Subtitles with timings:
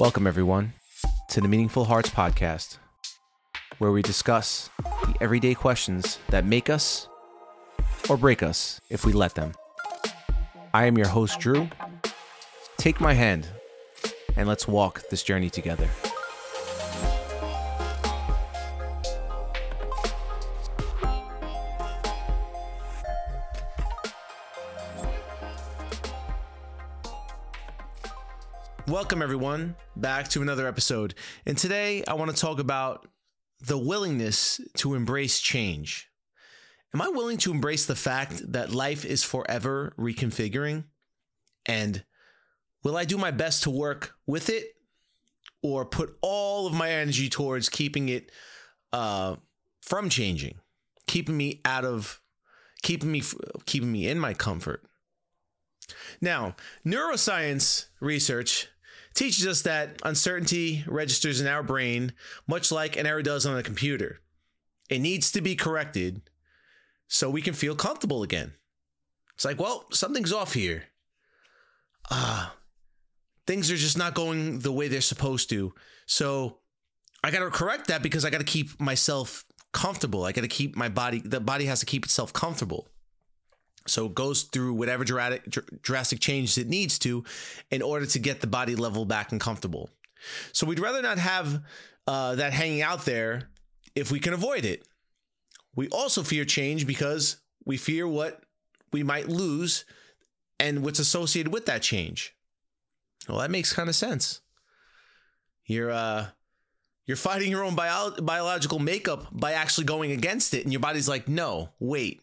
[0.00, 0.72] Welcome, everyone,
[1.28, 2.78] to the Meaningful Hearts podcast,
[3.76, 7.06] where we discuss the everyday questions that make us
[8.08, 9.52] or break us if we let them.
[10.72, 11.68] I am your host, Drew.
[12.78, 13.46] Take my hand
[14.36, 15.90] and let's walk this journey together.
[28.90, 31.14] Welcome, everyone, back to another episode.
[31.46, 33.06] And today I want to talk about
[33.60, 36.10] the willingness to embrace change.
[36.92, 40.86] Am I willing to embrace the fact that life is forever reconfiguring?
[41.66, 42.02] And
[42.82, 44.66] will I do my best to work with it
[45.62, 48.32] or put all of my energy towards keeping it
[48.92, 49.36] uh,
[49.82, 50.56] from changing,
[51.06, 52.20] keeping me out of,
[52.82, 53.22] keeping me,
[53.66, 54.82] keeping me in my comfort?
[56.20, 58.66] Now, neuroscience research
[59.14, 62.12] teaches us that uncertainty registers in our brain
[62.46, 64.20] much like an error does on a computer.
[64.88, 66.22] It needs to be corrected
[67.08, 68.52] so we can feel comfortable again.
[69.34, 70.84] It's like, well, something's off here.
[72.10, 72.56] Ah, uh,
[73.46, 75.74] things are just not going the way they're supposed to.
[76.06, 76.58] So
[77.22, 80.24] I got to correct that because I got to keep myself comfortable.
[80.24, 82.88] I got to keep my body, the body has to keep itself comfortable.
[83.86, 87.24] So it goes through whatever drastic, drastic changes it needs to
[87.70, 89.90] in order to get the body level back and comfortable.
[90.52, 91.62] So we'd rather not have
[92.06, 93.48] uh, that hanging out there
[93.94, 94.86] if we can avoid it.
[95.74, 98.42] We also fear change because we fear what
[98.92, 99.84] we might lose
[100.58, 102.34] and what's associated with that change.
[103.28, 104.40] Well, that makes kind of sense.
[105.64, 106.26] You're uh
[107.06, 111.08] you're fighting your own bio- biological makeup by actually going against it and your body's
[111.08, 112.22] like, "No, wait.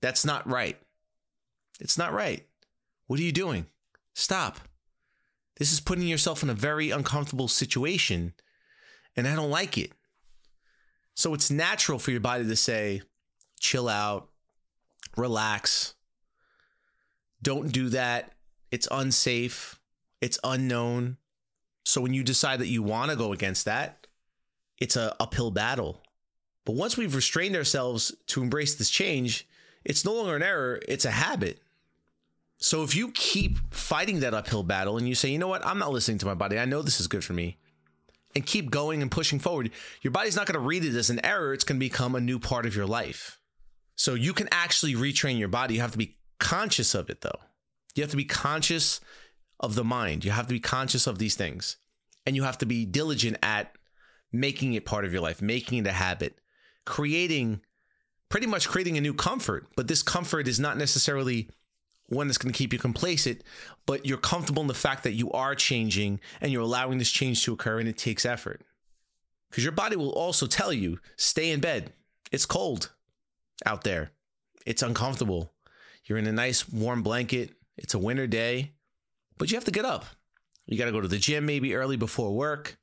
[0.00, 0.78] That's not right."
[1.84, 2.44] It's not right.
[3.06, 3.66] What are you doing?
[4.14, 4.58] Stop.
[5.58, 8.32] This is putting yourself in a very uncomfortable situation,
[9.14, 9.92] and I don't like it.
[11.14, 13.02] So it's natural for your body to say,
[13.60, 14.30] chill out,
[15.16, 15.94] relax,
[17.42, 18.32] don't do that.
[18.70, 19.78] It's unsafe,
[20.20, 21.18] it's unknown.
[21.84, 24.06] So when you decide that you want to go against that,
[24.78, 26.02] it's a uphill battle.
[26.64, 29.46] But once we've restrained ourselves to embrace this change,
[29.84, 31.60] it's no longer an error, it's a habit.
[32.58, 35.78] So if you keep fighting that uphill battle and you say, you know what, I'm
[35.78, 37.58] not listening to my body, I know this is good for me,
[38.34, 39.70] and keep going and pushing forward,
[40.02, 41.52] your body's not going to read it as an error.
[41.52, 43.38] It's going to become a new part of your life.
[43.96, 45.74] So you can actually retrain your body.
[45.74, 47.38] You have to be conscious of it, though.
[47.94, 49.00] You have to be conscious
[49.60, 50.24] of the mind.
[50.24, 51.76] You have to be conscious of these things.
[52.26, 53.76] And you have to be diligent at
[54.32, 56.38] making it part of your life, making it a habit,
[56.84, 57.60] creating
[58.28, 59.68] pretty much creating a new comfort.
[59.76, 61.50] But this comfort is not necessarily
[62.08, 63.42] one that's going to keep you complacent,
[63.86, 67.44] but you're comfortable in the fact that you are changing and you're allowing this change
[67.44, 68.62] to occur and it takes effort.
[69.50, 71.92] Because your body will also tell you stay in bed.
[72.32, 72.90] It's cold
[73.64, 74.10] out there,
[74.66, 75.52] it's uncomfortable.
[76.04, 78.72] You're in a nice warm blanket, it's a winter day,
[79.38, 80.04] but you have to get up.
[80.66, 82.78] You got to go to the gym maybe early before work.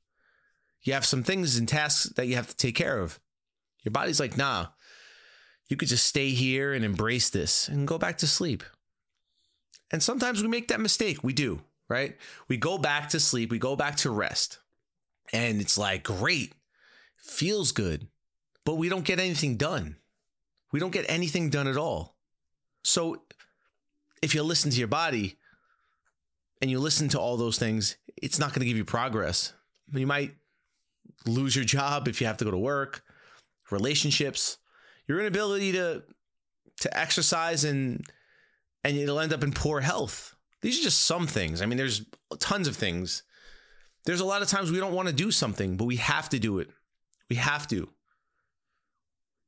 [0.83, 3.19] You have some things and tasks that you have to take care of.
[3.83, 4.67] Your body's like, nah,
[5.67, 8.63] you could just stay here and embrace this and go back to sleep.
[9.91, 11.23] And sometimes we make that mistake.
[11.23, 12.17] We do, right?
[12.47, 14.59] We go back to sleep, we go back to rest.
[15.33, 16.53] And it's like, great,
[17.17, 18.07] feels good,
[18.65, 19.97] but we don't get anything done.
[20.71, 22.15] We don't get anything done at all.
[22.83, 23.21] So
[24.21, 25.37] if you listen to your body
[26.61, 29.53] and you listen to all those things, it's not going to give you progress.
[29.93, 30.35] You might
[31.25, 33.03] lose your job if you have to go to work,
[33.69, 34.57] relationships,
[35.07, 36.03] your inability to
[36.79, 38.03] to exercise and
[38.83, 40.35] and it'll end up in poor health.
[40.61, 41.61] These are just some things.
[41.61, 42.05] I mean, there's
[42.39, 43.23] tons of things.
[44.05, 46.39] There's a lot of times we don't want to do something, but we have to
[46.39, 46.69] do it.
[47.29, 47.75] We have to.
[47.75, 47.89] You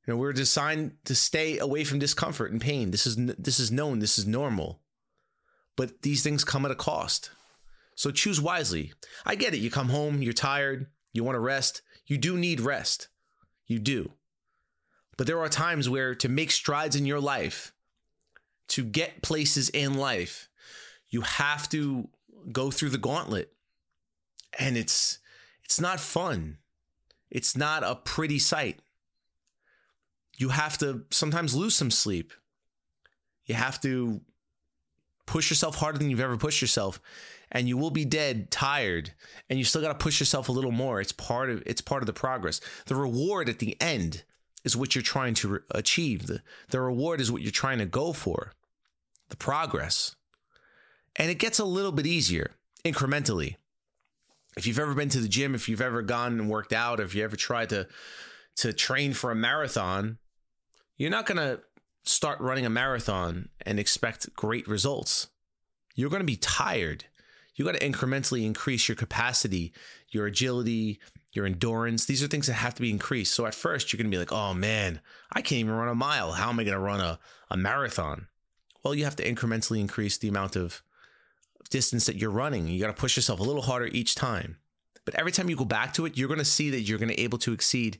[0.07, 2.91] know, we're designed to stay away from discomfort and pain.
[2.91, 3.99] This is this is known.
[3.99, 4.81] This is normal.
[5.75, 7.31] But these things come at a cost.
[7.95, 8.93] So choose wisely.
[9.25, 9.59] I get it.
[9.59, 11.81] You come home, you're tired, you want to rest.
[12.05, 13.07] You do need rest.
[13.65, 14.11] You do.
[15.17, 17.72] But there are times where to make strides in your life,
[18.69, 20.49] to get places in life,
[21.09, 22.09] you have to
[22.51, 23.53] go through the gauntlet.
[24.57, 25.19] And it's
[25.63, 26.57] it's not fun.
[27.29, 28.79] It's not a pretty sight.
[30.37, 32.33] You have to sometimes lose some sleep.
[33.45, 34.21] You have to
[35.25, 36.99] push yourself harder than you've ever pushed yourself
[37.51, 39.13] and you will be dead tired
[39.49, 42.01] and you still got to push yourself a little more it's part of it's part
[42.03, 44.23] of the progress the reward at the end
[44.63, 48.13] is what you're trying to achieve the, the reward is what you're trying to go
[48.13, 48.53] for
[49.29, 50.15] the progress.
[51.15, 52.51] And it gets a little bit easier
[52.85, 53.55] incrementally.
[54.55, 57.15] If you've ever been to the gym, if you've ever gone and worked out, if
[57.15, 57.87] you ever tried to
[58.55, 60.19] to train for a marathon,
[60.95, 61.59] you're not going to
[62.03, 65.29] start running a marathon and expect great results.
[65.95, 67.05] You're going to be tired.
[67.55, 69.73] You got to incrementally increase your capacity,
[70.09, 70.99] your agility,
[71.33, 72.05] your endurance.
[72.05, 73.33] These are things that have to be increased.
[73.33, 75.01] So at first, you're going to be like, oh man,
[75.31, 76.31] I can't even run a mile.
[76.31, 77.19] How am I going to run a,
[77.49, 78.27] a marathon?
[78.83, 80.83] Well, you have to incrementally increase the amount of
[81.69, 82.67] distance that you're running.
[82.67, 84.57] You got to push yourself a little harder each time.
[85.05, 87.09] But every time you go back to it, you're going to see that you're going
[87.09, 87.99] to be able to exceed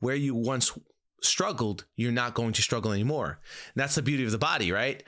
[0.00, 0.76] where you once
[1.22, 1.84] struggled.
[1.96, 3.40] You're not going to struggle anymore.
[3.74, 5.02] And that's the beauty of the body, right?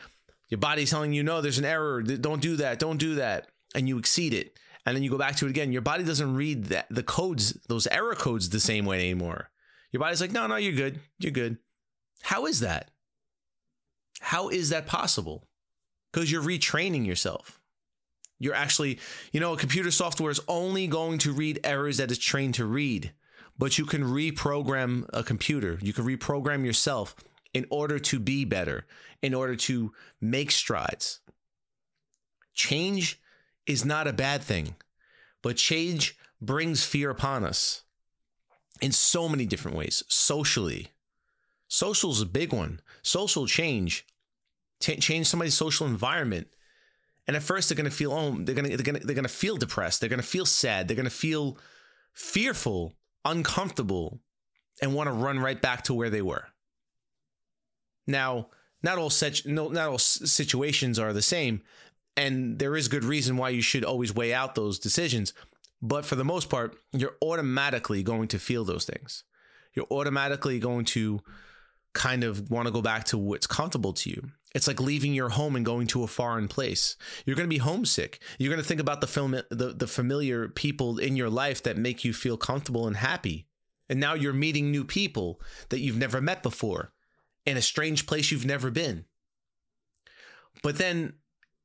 [0.51, 2.03] Your body's telling you, no, there's an error.
[2.03, 2.79] Don't do that.
[2.79, 3.49] Don't do that.
[3.75, 4.59] And you exceed it.
[4.85, 5.73] And then you go back to it again.
[5.73, 9.51] Your body doesn't read that the codes, those error codes, the same way anymore.
[9.93, 11.01] Your body's like, no, no, you're good.
[11.19, 11.59] You're good.
[12.23, 12.91] How is that?
[14.21, 15.47] How is that possible?
[16.13, 17.61] Because you're retraining yourself.
[18.39, 18.99] You're actually,
[19.33, 22.65] you know, a computer software is only going to read errors that it's trained to
[22.65, 23.13] read,
[23.57, 25.79] but you can reprogram a computer.
[25.81, 27.15] You can reprogram yourself
[27.55, 28.87] in order to be better,
[29.23, 31.21] in order to make strides.
[32.53, 33.21] Change
[33.67, 34.75] is not a bad thing,
[35.43, 37.83] but change brings fear upon us
[38.81, 40.03] in so many different ways.
[40.09, 40.89] Socially,
[41.69, 42.81] social is a big one.
[43.03, 44.05] Social change,
[44.81, 46.49] t- change somebody's social environment.
[47.27, 49.15] And at first, they're going to feel oh, they're going to they're going to they're
[49.15, 50.01] going to feel depressed.
[50.01, 50.89] They're going to feel sad.
[50.89, 51.57] They're going to feel
[52.13, 52.95] fearful,
[53.25, 54.21] uncomfortable,
[54.81, 56.49] and want to run right back to where they were.
[58.07, 58.49] Now,
[58.83, 61.63] not all such no, not all situations are the same,
[62.17, 65.33] and there is good reason why you should always weigh out those decisions.
[65.81, 69.25] But for the most part, you're automatically going to feel those things.
[69.75, 71.23] You're automatically going to
[71.95, 74.31] kind of want to go back to what's comfortable to you.
[74.55, 76.97] It's like leaving your home and going to a foreign place.
[77.25, 78.21] You're going to be homesick.
[78.39, 81.79] You're going to think about the film the, the familiar people in your life that
[81.79, 83.47] make you feel comfortable and happy.
[83.89, 86.93] And now you're meeting new people that you've never met before
[87.45, 89.07] in a strange place you've never been.
[90.63, 91.15] But then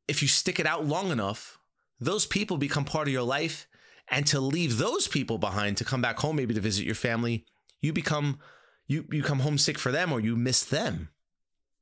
[0.07, 1.59] if you stick it out long enough,
[1.99, 3.67] those people become part of your life.
[4.09, 7.45] And to leave those people behind to come back home, maybe to visit your family,
[7.81, 8.39] you become
[8.87, 11.09] you you come homesick for them or you miss them.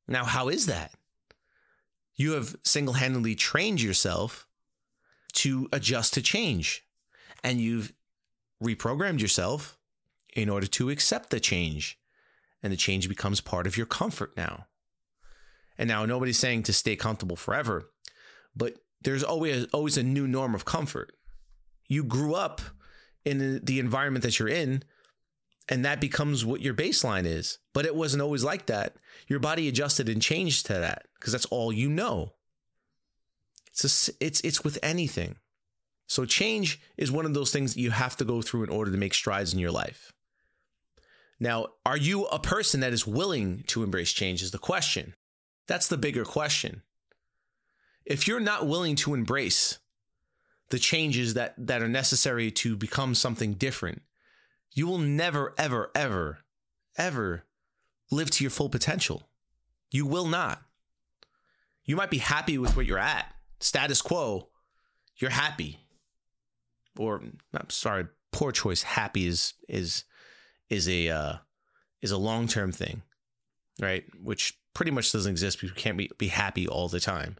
[0.07, 0.92] Now, how is that?
[2.16, 4.48] You have single-handedly trained yourself
[5.33, 6.83] to adjust to change.
[7.44, 7.94] And you've
[8.63, 9.77] reprogrammed yourself
[10.33, 12.00] in order to accept the change.
[12.63, 14.68] And the change becomes part of your comfort now.
[15.77, 17.92] And now nobody's saying to stay comfortable forever,
[18.56, 21.12] but there's always always a new norm of comfort.
[21.88, 22.62] You grew up
[23.24, 24.84] in the environment that you're in,
[25.69, 27.60] and that becomes what your baseline is.
[27.74, 28.96] But it wasn't always like that.
[29.28, 32.34] Your body adjusted and changed to that because that's all you know.
[33.68, 35.38] It's a, it's it's with anything.
[36.08, 38.92] So change is one of those things that you have to go through in order
[38.92, 40.13] to make strides in your life.
[41.40, 45.16] Now, are you a person that is willing to embrace change is the question.
[45.68, 46.84] That's the bigger question
[48.06, 49.80] if you're not willing to embrace
[50.69, 54.02] the changes that that are necessary to become something different,
[54.72, 56.40] you will never ever ever
[56.98, 57.44] ever
[58.12, 59.28] live to your full potential.
[59.92, 60.62] You will not.
[61.84, 64.50] You might be happy with where you're at, status quo.
[65.18, 65.79] You're happy.
[66.98, 67.22] Or
[67.53, 68.84] I'm sorry, poor choice.
[68.84, 70.03] Happy is is
[70.70, 71.34] is a uh,
[72.01, 73.03] is a long term thing,
[73.79, 74.03] right?
[74.22, 75.60] Which pretty much doesn't exist.
[75.60, 77.38] People can't be, be happy all the time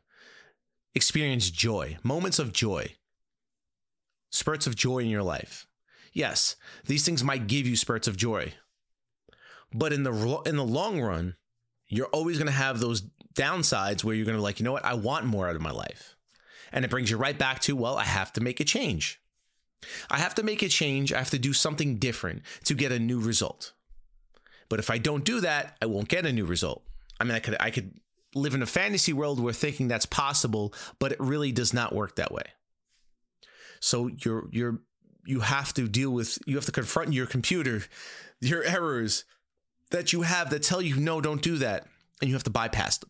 [0.96, 2.96] experience joy, moments of joy,
[4.32, 5.68] spurts of joy in your life.
[6.14, 8.54] Yes, these things might give you spurts of joy.
[9.74, 11.36] But in the in the long run,
[11.88, 13.04] you're always going to have those
[13.36, 14.86] downsides where you're going to be like, you know what?
[14.86, 16.16] I want more out of my life.
[16.72, 19.22] And it brings you right back to, well, I have to make a change.
[20.10, 21.14] I have to make a change.
[21.14, 23.74] I have to do something different to get a new result.
[24.70, 26.84] But if I don't do that, I won't get a new result.
[27.20, 27.94] I mean, I could I could
[28.36, 32.16] live in a fantasy world where thinking that's possible, but it really does not work
[32.18, 32.44] that way.
[33.80, 34.82] So you're you're
[35.26, 37.84] you have to deal with you have to confront your computer,
[38.42, 39.26] your errors
[39.92, 41.88] that you have that tell you no, don't do that,
[42.22, 43.10] and you have to bypass them.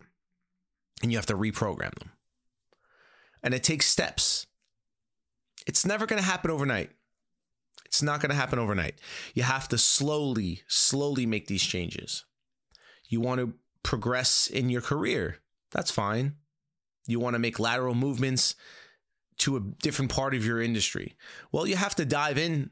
[1.01, 2.12] And you have to reprogram them.
[3.44, 4.48] And it takes steps.
[5.67, 6.91] It's never going to happen overnight.
[7.86, 8.96] It's not going to happen overnight.
[9.34, 12.25] You have to slowly, slowly make these changes.
[13.08, 13.53] You want to
[13.86, 15.38] progress in your career.
[15.72, 16.36] That's fine.
[17.06, 18.56] You want to make lateral movements
[19.38, 21.15] to a different part of your industry.
[21.51, 22.72] Well, you have to dive in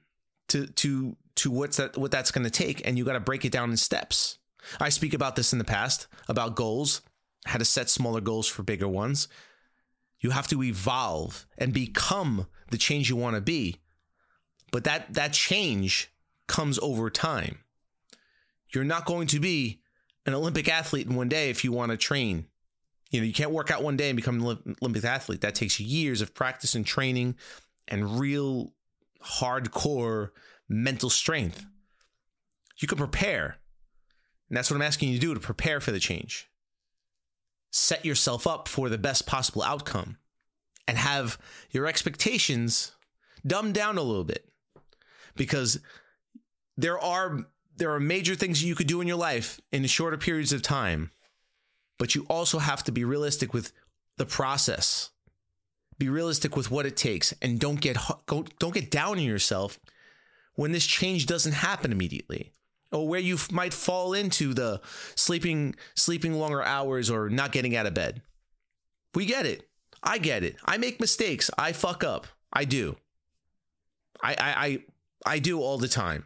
[0.49, 3.45] to to to what's that what that's going to take and you got to break
[3.45, 4.39] it down in steps.
[4.79, 7.01] I speak about this in the past about goals,
[7.45, 9.27] how to set smaller goals for bigger ones.
[10.19, 13.81] You have to evolve and become the change you want to be
[14.71, 16.11] But that that change
[16.47, 17.59] comes over time.
[18.73, 19.82] You're not going to be
[20.25, 22.45] an Olympic athlete in one day if you want to train.
[23.11, 25.41] You know, you can't work out one day and become an Olympic athlete.
[25.41, 27.35] That takes years of practice and training
[27.87, 28.73] and real
[29.23, 30.29] hardcore
[30.67, 31.65] mental strength.
[32.77, 33.57] You can prepare.
[34.49, 36.49] And that's what I'm asking you to do to prepare for the change.
[37.71, 40.17] Set yourself up for the best possible outcome
[40.87, 41.37] and have
[41.71, 42.93] your expectations
[43.45, 44.47] dumbed down a little bit
[45.35, 45.79] because
[46.77, 50.53] there are there are major things you could do in your life in shorter periods
[50.53, 51.11] of time
[51.97, 53.71] but you also have to be realistic with
[54.17, 55.11] the process.
[55.97, 59.79] Be realistic with what it takes and don't get don't get down on yourself
[60.55, 62.51] when this change doesn't happen immediately
[62.91, 64.81] or where you might fall into the
[65.15, 68.21] sleeping sleeping longer hours or not getting out of bed.
[69.13, 69.69] We get it.
[70.01, 70.57] I get it.
[70.65, 71.49] I make mistakes.
[71.57, 72.27] I fuck up.
[72.51, 72.97] I do.
[74.21, 74.79] I i i,
[75.25, 76.25] I do all the time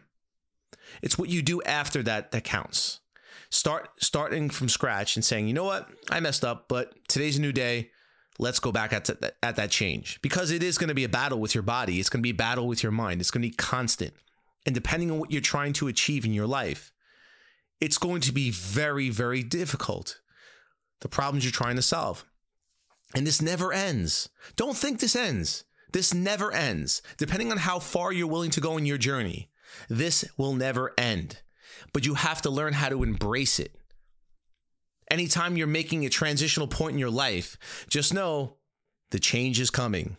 [1.02, 3.00] it's what you do after that that counts
[3.50, 7.40] start starting from scratch and saying you know what i messed up but today's a
[7.40, 7.90] new day
[8.38, 11.08] let's go back at that, at that change because it is going to be a
[11.08, 12.00] battle with your body.
[12.00, 13.20] It's going to be a battle with your mind.
[13.20, 14.14] It's going to be constant.
[14.64, 16.92] And depending on what you're trying to achieve in your life,
[17.80, 20.20] it's going to be very, very difficult.
[21.00, 22.24] The problems you're trying to solve.
[23.14, 24.28] And this never ends.
[24.56, 25.64] Don't think this ends.
[25.92, 27.02] This never ends.
[27.16, 29.48] Depending on how far you're willing to go in your journey,
[29.88, 31.40] this will never end.
[31.92, 33.74] But you have to learn how to embrace it.
[35.10, 38.56] Anytime you're making a transitional point in your life, just know
[39.10, 40.16] the change is coming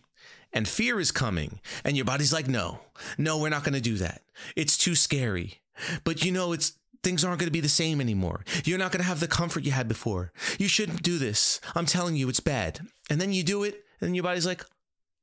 [0.52, 1.60] and fear is coming.
[1.84, 2.80] And your body's like, no,
[3.18, 4.22] no, we're not going to do that.
[4.56, 5.62] It's too scary.
[6.04, 8.44] But you know, it's things aren't going to be the same anymore.
[8.66, 10.32] You're not going to have the comfort you had before.
[10.58, 11.62] You shouldn't do this.
[11.76, 12.82] I'm telling you, it's bad.
[13.10, 14.66] And then you do it, and your body's like,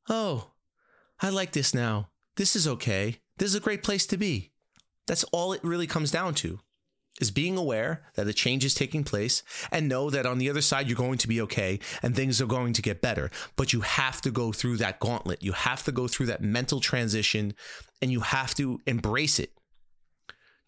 [0.09, 0.53] oh,
[1.21, 2.11] I like this now.
[2.37, 3.19] This is okay.
[3.39, 4.53] This is a great place to be.
[5.07, 6.61] That's all it really comes down to
[7.21, 10.61] is being aware that a change is taking place and know that on the other
[10.61, 13.31] side you're going to be okay and things are going to get better.
[13.57, 15.43] But you have to go through that gauntlet.
[15.43, 17.55] You have to go through that mental transition
[18.03, 19.53] and you have to embrace it.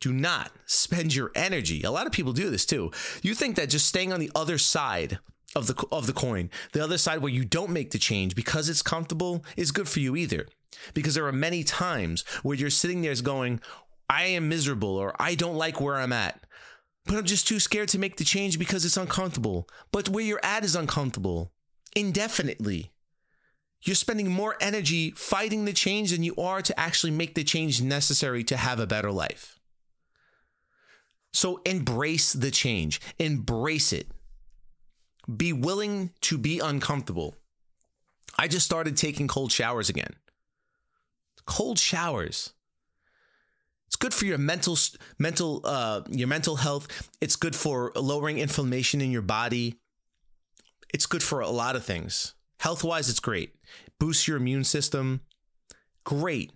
[0.00, 1.82] Do not spend your energy.
[1.82, 2.92] A lot of people do this too.
[3.22, 5.18] You think that just staying on the other side
[5.56, 8.68] of the of the coin, the other side where you don't make the change because
[8.68, 10.46] it's comfortable is good for you either.
[10.94, 13.60] Because there are many times where you're sitting there going,
[14.08, 16.40] I am miserable or I don't like where I'm at.
[17.06, 19.66] But I'm just too scared to make the change because it's uncomfortable.
[19.92, 21.52] But where you're at is uncomfortable
[21.96, 22.92] indefinitely.
[23.82, 27.80] You're spending more energy fighting the change than you are to actually make the change
[27.80, 29.58] necessary to have a better life.
[31.32, 34.08] So embrace the change, embrace it.
[35.34, 37.34] Be willing to be uncomfortable.
[38.38, 40.14] I just started taking cold showers again.
[41.44, 42.52] Cold showers.
[43.86, 44.76] It's good for your mental
[45.18, 47.10] mental uh, your mental health.
[47.20, 49.76] It's good for lowering inflammation in your body.
[50.92, 52.34] It's good for a lot of things.
[52.60, 53.54] Health wise, it's great.
[53.98, 55.22] Boosts your immune system.
[56.04, 56.52] Great.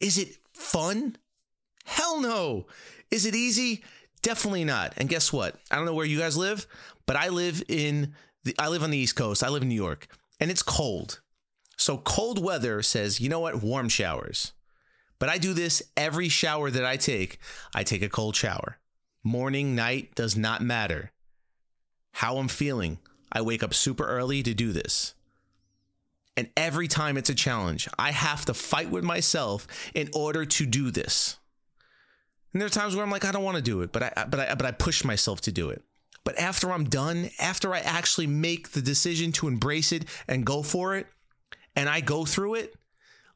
[0.00, 1.16] Is it fun?
[1.84, 2.66] Hell no.
[3.10, 3.82] Is it easy?
[4.22, 4.94] Definitely not.
[4.96, 5.56] And guess what?
[5.70, 6.66] I don't know where you guys live,
[7.06, 9.42] but I live in the I live on the East Coast.
[9.42, 10.08] I live in New York,
[10.38, 11.20] and it's cold.
[11.76, 13.62] So cold weather says, you know what?
[13.62, 14.52] Warm showers.
[15.18, 17.38] But I do this every shower that I take.
[17.74, 18.78] I take a cold shower.
[19.22, 21.12] Morning, night does not matter.
[22.12, 22.98] How I'm feeling,
[23.32, 25.14] I wake up super early to do this.
[26.36, 30.66] And every time it's a challenge, I have to fight with myself in order to
[30.66, 31.39] do this.
[32.52, 34.24] And there are times where I'm like, I don't want to do it, but I
[34.28, 35.82] but I but I push myself to do it.
[36.24, 40.62] But after I'm done, after I actually make the decision to embrace it and go
[40.62, 41.06] for it,
[41.74, 42.74] and I go through it,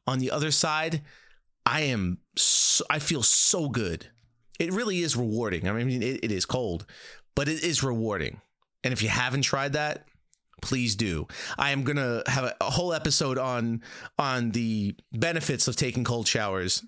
[0.07, 1.01] on the other side,
[1.65, 4.07] I am, so, I feel so good.
[4.59, 5.67] It really is rewarding.
[5.67, 6.85] I mean, it, it is cold,
[7.33, 8.41] but it is rewarding.
[8.83, 10.05] And if you haven't tried that,
[10.61, 11.27] please do.
[11.57, 13.81] I am gonna have a, a whole episode on
[14.17, 16.83] on the benefits of taking cold showers.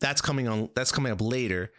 [0.00, 0.70] That's coming on.
[0.74, 1.72] That's coming up later,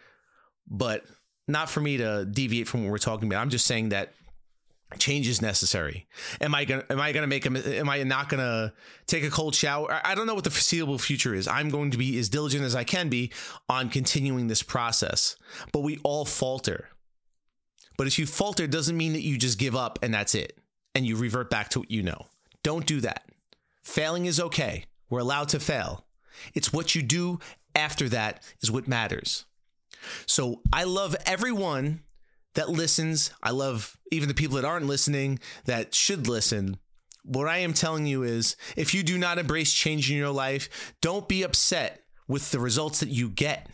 [0.66, 1.04] but
[1.46, 3.40] not for me to deviate from what we're talking about.
[3.40, 4.12] I'm just saying that
[4.98, 6.06] change is necessary.
[6.40, 8.72] Am i gonna am i gonna make a am i not gonna
[9.06, 10.00] take a cold shower?
[10.04, 11.46] I don't know what the foreseeable future is.
[11.46, 13.32] I'm going to be as diligent as i can be
[13.68, 15.36] on continuing this process
[15.72, 16.88] but we all falter.
[17.96, 20.56] But if you falter doesn't mean that you just give up and that's it
[20.94, 22.26] and you revert back to what you know.
[22.62, 23.24] Don't do that.
[23.82, 24.84] Failing is okay.
[25.10, 26.06] We're allowed to fail.
[26.54, 27.40] It's what you do
[27.78, 29.46] after that is what matters
[30.26, 32.00] so i love everyone
[32.58, 33.30] that listens.
[33.40, 36.76] I love even the people that aren't listening that should listen.
[37.22, 40.94] What I am telling you is if you do not embrace change in your life,
[41.00, 43.70] don't be upset with the results that you get.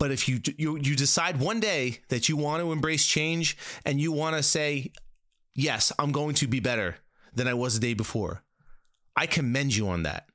[0.00, 4.00] But if you you you decide one day that you want to embrace change and
[4.00, 4.90] you want to say,
[5.54, 6.96] "Yes, I'm going to be better
[7.34, 8.42] than I was the day before."
[9.16, 10.27] I commend you on that.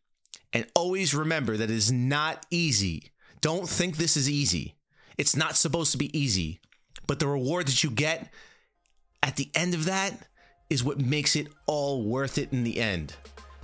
[0.54, 3.12] And always remember that it is not easy.
[3.42, 4.76] Don't think this is easy.
[5.18, 6.62] It's not supposed to be easy.
[7.08, 8.32] But the reward that you get
[9.22, 10.28] at the end of that
[10.70, 13.16] is what makes it all worth it in the end.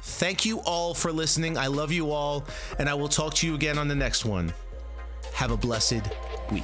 [0.02, 1.58] Thank you all for listening.
[1.58, 2.46] I love you all,
[2.78, 4.54] and I will talk to you again on the next one.
[5.34, 6.02] Have a blessed
[6.52, 6.64] week.